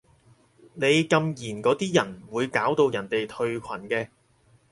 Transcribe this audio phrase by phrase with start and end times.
[0.73, 4.07] 你禁言嗰啲人會搞到人哋退群嘅